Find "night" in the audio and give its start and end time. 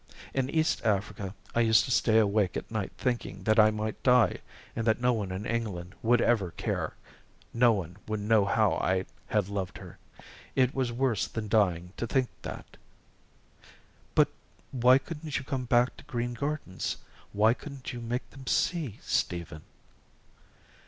2.71-2.91